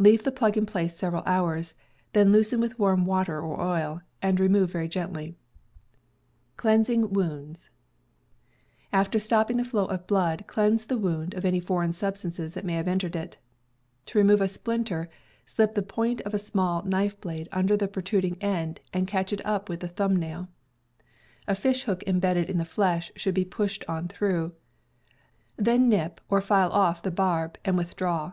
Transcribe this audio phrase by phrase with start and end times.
[0.00, 1.72] Leave the plug in place several hours;
[2.12, 5.36] then loosen with warm water or oil, and remove very gently.
[8.92, 12.72] After stopping the flow of blood, cleanse the wound of any foreign substances that may
[12.74, 13.36] have entered it.
[14.04, 15.08] Cleansinff '^^ remove a splinter,
[15.46, 19.06] slip the point of Wounds ^ small knife blade under the protrud ing end and
[19.06, 20.48] catch it with the thumb nail.
[21.46, 24.54] A fish hook imbedded in the flesh should be pushed on through;
[25.56, 28.32] then nip or file off the barb, and withdraw.